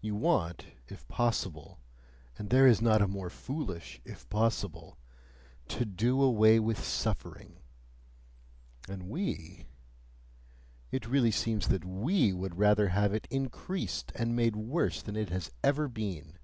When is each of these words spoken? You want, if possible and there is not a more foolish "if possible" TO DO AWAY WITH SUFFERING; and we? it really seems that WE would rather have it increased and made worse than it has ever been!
You 0.00 0.14
want, 0.14 0.66
if 0.86 1.04
possible 1.08 1.80
and 2.38 2.48
there 2.48 2.64
is 2.64 2.80
not 2.80 3.02
a 3.02 3.08
more 3.08 3.28
foolish 3.28 4.00
"if 4.04 4.28
possible" 4.28 4.98
TO 5.66 5.84
DO 5.84 6.22
AWAY 6.22 6.60
WITH 6.60 6.78
SUFFERING; 6.84 7.56
and 8.88 9.08
we? 9.10 9.66
it 10.92 11.08
really 11.08 11.32
seems 11.32 11.66
that 11.66 11.84
WE 11.84 12.32
would 12.32 12.56
rather 12.56 12.90
have 12.90 13.12
it 13.12 13.26
increased 13.32 14.12
and 14.14 14.36
made 14.36 14.54
worse 14.54 15.02
than 15.02 15.16
it 15.16 15.30
has 15.30 15.50
ever 15.64 15.88
been! 15.88 16.38